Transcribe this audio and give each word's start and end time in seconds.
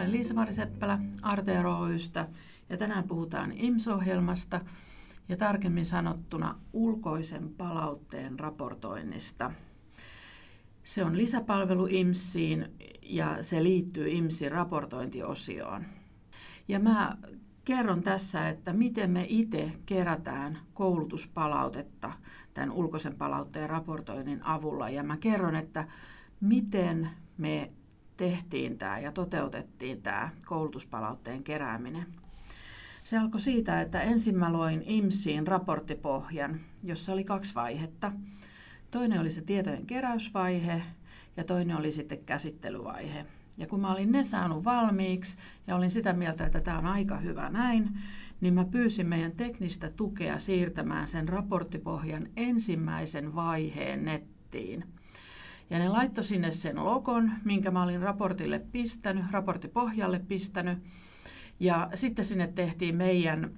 olen 0.00 0.12
Liisa-Mari 0.12 0.52
Seppälä 0.52 0.98
Oystä 1.78 2.28
ja 2.68 2.76
tänään 2.76 3.04
puhutaan 3.04 3.52
IMS-ohjelmasta 3.52 4.60
ja 5.28 5.36
tarkemmin 5.36 5.86
sanottuna 5.86 6.58
ulkoisen 6.72 7.48
palautteen 7.48 8.40
raportoinnista. 8.40 9.50
Se 10.84 11.04
on 11.04 11.16
lisäpalvelu 11.16 11.86
IMSiin 11.86 12.68
ja 13.02 13.42
se 13.42 13.62
liittyy 13.62 14.08
IMSin 14.08 14.52
raportointiosioon. 14.52 15.84
Ja 16.68 16.80
mä 16.80 17.16
kerron 17.64 18.02
tässä, 18.02 18.48
että 18.48 18.72
miten 18.72 19.10
me 19.10 19.26
itse 19.28 19.72
kerätään 19.86 20.58
koulutuspalautetta 20.74 22.12
tämän 22.54 22.70
ulkoisen 22.70 23.14
palautteen 23.14 23.70
raportoinnin 23.70 24.42
avulla. 24.42 24.90
Ja 24.90 25.02
mä 25.02 25.16
kerron, 25.16 25.56
että 25.56 25.88
miten 26.40 27.10
me 27.38 27.70
tehtiin 28.20 28.78
tämä 28.78 28.98
ja 28.98 29.12
toteutettiin 29.12 30.02
tämä 30.02 30.30
koulutuspalautteen 30.46 31.42
kerääminen. 31.42 32.06
Se 33.04 33.18
alkoi 33.18 33.40
siitä, 33.40 33.80
että 33.80 34.02
ensin 34.02 34.38
mä 34.38 34.52
loin 34.52 34.82
IMSiin 34.86 35.46
raporttipohjan, 35.46 36.60
jossa 36.82 37.12
oli 37.12 37.24
kaksi 37.24 37.54
vaihetta. 37.54 38.12
Toinen 38.90 39.20
oli 39.20 39.30
se 39.30 39.42
tietojen 39.42 39.86
keräysvaihe 39.86 40.82
ja 41.36 41.44
toinen 41.44 41.76
oli 41.76 41.92
sitten 41.92 42.24
käsittelyvaihe. 42.24 43.26
Ja 43.58 43.66
kun 43.66 43.80
mä 43.80 43.92
olin 43.92 44.12
ne 44.12 44.22
saanut 44.22 44.64
valmiiksi 44.64 45.38
ja 45.66 45.76
olin 45.76 45.90
sitä 45.90 46.12
mieltä, 46.12 46.46
että 46.46 46.60
tämä 46.60 46.78
on 46.78 46.86
aika 46.86 47.16
hyvä 47.16 47.48
näin, 47.48 47.90
niin 48.40 48.54
mä 48.54 48.64
pyysin 48.64 49.06
meidän 49.06 49.32
teknistä 49.32 49.90
tukea 49.90 50.38
siirtämään 50.38 51.08
sen 51.08 51.28
raporttipohjan 51.28 52.28
ensimmäisen 52.36 53.34
vaiheen 53.34 54.04
nettiin. 54.04 54.84
Ja 55.70 55.78
ne 55.78 55.88
laittoi 55.88 56.24
sinne 56.24 56.50
sen 56.50 56.84
logon, 56.84 57.32
minkä 57.44 57.70
mä 57.70 57.82
olin 57.82 58.02
raportille 58.02 58.58
pistänyt, 58.58 59.24
raporttipohjalle 59.30 60.18
pistänyt. 60.18 60.78
Ja 61.60 61.90
sitten 61.94 62.24
sinne 62.24 62.46
tehtiin 62.46 62.96
meidän 62.96 63.50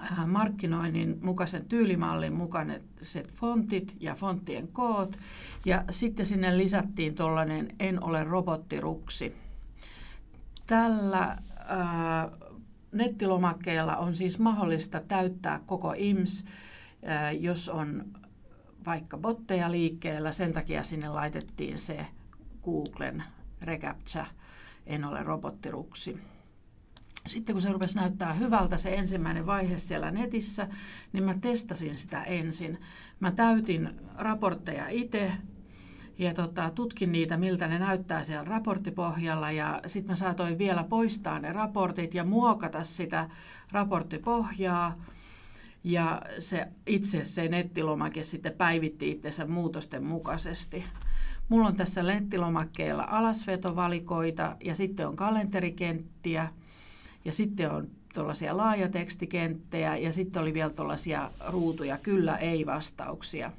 äh, 0.00 0.26
markkinoinnin 0.26 1.18
mukaisen 1.22 1.64
tyylimallin 1.64 2.32
mukaiset 2.32 3.32
fontit 3.32 3.96
ja 4.00 4.14
fonttien 4.14 4.68
koot. 4.68 5.16
Ja 5.64 5.84
sitten 5.90 6.26
sinne 6.26 6.58
lisättiin 6.58 7.14
tuollainen 7.14 7.68
En 7.78 8.04
ole 8.04 8.24
robottiruksi. 8.24 9.36
Tällä 10.66 11.38
ää, 11.66 12.22
äh, 12.22 12.30
nettilomakkeella 12.92 13.96
on 13.96 14.16
siis 14.16 14.38
mahdollista 14.38 15.00
täyttää 15.08 15.60
koko 15.66 15.94
IMS, 15.96 16.44
ää, 17.04 17.28
äh, 17.28 17.34
jos 17.40 17.68
on 17.68 18.04
vaikka 18.86 19.18
botteja 19.18 19.70
liikkeellä. 19.70 20.32
Sen 20.32 20.52
takia 20.52 20.82
sinne 20.82 21.08
laitettiin 21.08 21.78
se 21.78 22.06
Googlen 22.62 23.24
reCAPTCHA, 23.62 24.26
en 24.86 25.04
ole 25.04 25.22
robottiruksi. 25.22 26.18
Sitten 27.26 27.54
kun 27.54 27.62
se 27.62 27.72
rupesi 27.72 27.96
näyttää 27.96 28.32
hyvältä 28.32 28.76
se 28.76 28.94
ensimmäinen 28.94 29.46
vaihe 29.46 29.78
siellä 29.78 30.10
netissä, 30.10 30.68
niin 31.12 31.24
mä 31.24 31.34
testasin 31.40 31.98
sitä 31.98 32.22
ensin. 32.22 32.80
Mä 33.20 33.32
täytin 33.32 34.00
raportteja 34.16 34.88
itse 34.88 35.32
ja 36.18 36.34
tota, 36.34 36.70
tutkin 36.70 37.12
niitä, 37.12 37.36
miltä 37.36 37.68
ne 37.68 37.78
näyttää 37.78 38.24
siellä 38.24 38.44
raporttipohjalla 38.44 39.50
ja 39.50 39.80
sitten 39.86 40.12
mä 40.12 40.16
saatoin 40.16 40.58
vielä 40.58 40.84
poistaa 40.84 41.38
ne 41.38 41.52
raportit 41.52 42.14
ja 42.14 42.24
muokata 42.24 42.84
sitä 42.84 43.28
raporttipohjaa 43.72 44.96
ja 45.84 46.22
se 46.38 46.68
itse 46.86 47.24
se 47.24 47.48
nettilomake 47.48 48.22
sitten 48.22 48.52
päivitti 48.52 49.10
itsensä 49.10 49.46
muutosten 49.46 50.04
mukaisesti. 50.04 50.84
Mulla 51.48 51.66
on 51.66 51.76
tässä 51.76 52.02
nettilomakkeella 52.02 53.06
alasvetovalikoita 53.10 54.56
ja 54.64 54.74
sitten 54.74 55.08
on 55.08 55.16
kalenterikenttiä 55.16 56.50
ja 57.24 57.32
sitten 57.32 57.70
on 57.70 57.88
tuollaisia 58.14 58.56
laajatekstikenttejä 58.56 59.96
ja 59.96 60.12
sitten 60.12 60.42
oli 60.42 60.54
vielä 60.54 60.70
tuollaisia 60.70 61.30
ruutuja 61.46 61.98
kyllä 61.98 62.36
ei 62.36 62.66
vastauksia. 62.66 63.52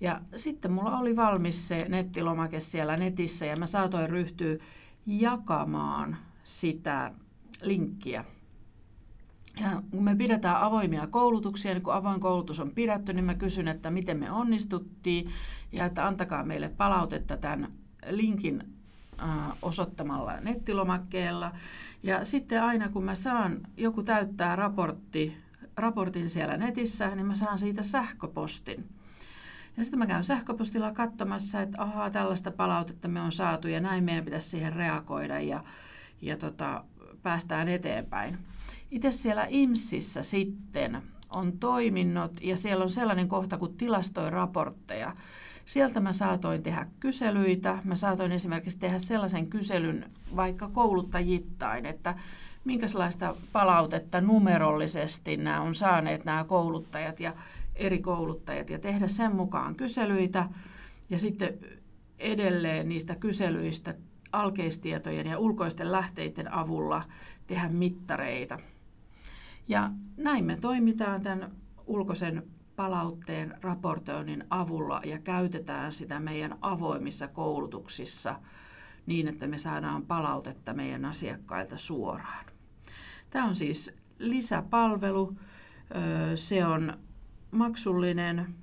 Ja 0.00 0.20
sitten 0.36 0.72
mulla 0.72 0.98
oli 0.98 1.16
valmis 1.16 1.68
se 1.68 1.86
nettilomake 1.88 2.60
siellä 2.60 2.96
netissä 2.96 3.46
ja 3.46 3.56
mä 3.56 3.66
saatoin 3.66 4.10
ryhtyä 4.10 4.56
jakamaan 5.06 6.16
sitä 6.44 7.12
linkkiä 7.62 8.24
ja 9.60 9.82
kun 9.90 10.04
me 10.04 10.16
pidetään 10.16 10.62
avoimia 10.62 11.06
koulutuksia, 11.06 11.74
niin 11.74 11.82
kun 11.82 11.94
avoin 11.94 12.20
koulutus 12.20 12.60
on 12.60 12.70
pidetty, 12.70 13.12
niin 13.12 13.24
mä 13.24 13.34
kysyn, 13.34 13.68
että 13.68 13.90
miten 13.90 14.18
me 14.18 14.30
onnistuttiin 14.30 15.30
ja 15.72 15.84
että 15.84 16.06
antakaa 16.06 16.44
meille 16.44 16.68
palautetta 16.68 17.36
tämän 17.36 17.72
linkin 18.10 18.64
osoittamalla 19.62 20.40
nettilomakkeella. 20.40 21.52
Ja 22.02 22.24
sitten 22.24 22.62
aina 22.62 22.88
kun 22.88 23.04
mä 23.04 23.14
saan, 23.14 23.60
joku 23.76 24.02
täyttää 24.02 24.56
raportti, 24.56 25.36
raportin 25.76 26.28
siellä 26.28 26.56
netissä, 26.56 27.14
niin 27.14 27.26
mä 27.26 27.34
saan 27.34 27.58
siitä 27.58 27.82
sähköpostin. 27.82 28.88
Ja 29.76 29.84
sitten 29.84 29.98
mä 29.98 30.06
käyn 30.06 30.24
sähköpostilla 30.24 30.92
katsomassa, 30.92 31.62
että 31.62 31.82
ahaa, 31.82 32.10
tällaista 32.10 32.50
palautetta 32.50 33.08
me 33.08 33.20
on 33.20 33.32
saatu 33.32 33.68
ja 33.68 33.80
näin 33.80 34.04
meidän 34.04 34.24
pitäisi 34.24 34.48
siihen 34.48 34.72
reagoida 34.72 35.40
ja, 35.40 35.64
ja 36.22 36.36
tota, 36.36 36.84
päästään 37.22 37.68
eteenpäin. 37.68 38.38
Itse 38.92 39.12
siellä 39.12 39.46
IMSissä 39.48 40.22
sitten 40.22 41.02
on 41.30 41.58
toiminnot 41.58 42.32
ja 42.42 42.56
siellä 42.56 42.82
on 42.82 42.90
sellainen 42.90 43.28
kohta 43.28 43.58
kuin 43.58 43.76
tilastoi 43.76 44.30
raportteja. 44.30 45.12
Sieltä 45.64 46.00
mä 46.00 46.12
saatoin 46.12 46.62
tehdä 46.62 46.86
kyselyitä. 47.00 47.78
Mä 47.84 47.96
saatoin 47.96 48.32
esimerkiksi 48.32 48.78
tehdä 48.78 48.98
sellaisen 48.98 49.46
kyselyn 49.46 50.10
vaikka 50.36 50.68
kouluttajittain, 50.68 51.86
että 51.86 52.14
minkälaista 52.64 53.34
palautetta 53.52 54.20
numerollisesti 54.20 55.36
nämä 55.36 55.60
on 55.60 55.74
saaneet 55.74 56.24
nämä 56.24 56.44
kouluttajat 56.44 57.20
ja 57.20 57.32
eri 57.74 57.98
kouluttajat 57.98 58.70
ja 58.70 58.78
tehdä 58.78 59.08
sen 59.08 59.36
mukaan 59.36 59.74
kyselyitä 59.74 60.48
ja 61.10 61.18
sitten 61.18 61.58
edelleen 62.18 62.88
niistä 62.88 63.16
kyselyistä 63.16 63.94
alkeistietojen 64.32 65.26
ja 65.26 65.38
ulkoisten 65.38 65.92
lähteiden 65.92 66.52
avulla 66.52 67.02
tehdä 67.46 67.68
mittareita. 67.68 68.58
Ja 69.68 69.90
näin 70.16 70.44
me 70.44 70.56
toimitaan 70.56 71.22
tämän 71.22 71.52
ulkoisen 71.86 72.42
palautteen 72.76 73.54
raportoinnin 73.62 74.44
avulla 74.50 75.00
ja 75.04 75.18
käytetään 75.18 75.92
sitä 75.92 76.20
meidän 76.20 76.58
avoimissa 76.60 77.28
koulutuksissa 77.28 78.40
niin, 79.06 79.28
että 79.28 79.46
me 79.46 79.58
saadaan 79.58 80.06
palautetta 80.06 80.74
meidän 80.74 81.04
asiakkailta 81.04 81.76
suoraan. 81.76 82.44
Tämä 83.30 83.44
on 83.44 83.54
siis 83.54 83.90
lisäpalvelu. 84.18 85.36
Se 86.34 86.66
on 86.66 86.96
maksullinen 87.50 88.54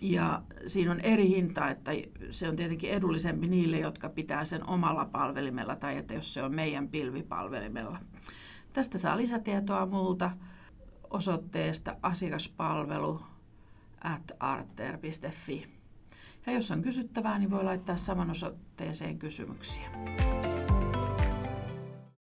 ja 0.00 0.42
siinä 0.66 0.90
on 0.90 1.00
eri 1.00 1.28
hinta, 1.28 1.70
että 1.70 1.90
se 2.30 2.48
on 2.48 2.56
tietenkin 2.56 2.90
edullisempi 2.90 3.46
niille, 3.46 3.78
jotka 3.78 4.08
pitää 4.08 4.44
sen 4.44 4.68
omalla 4.68 5.04
palvelimella 5.04 5.76
tai 5.76 5.96
että 5.96 6.14
jos 6.14 6.34
se 6.34 6.42
on 6.42 6.54
meidän 6.54 6.88
pilvipalvelimella. 6.88 7.98
Tästä 8.78 8.98
saa 8.98 9.16
lisätietoa 9.16 9.86
multa 9.86 10.30
osoitteesta 11.10 11.96
asiakaspalvelu 12.02 13.20
at. 14.04 14.32
Ja 16.46 16.52
jos 16.52 16.70
on 16.70 16.82
kysyttävää, 16.82 17.38
niin 17.38 17.50
voi 17.50 17.64
laittaa 17.64 17.96
saman 17.96 18.30
osoitteeseen 18.30 19.18
kysymyksiä. 19.18 19.90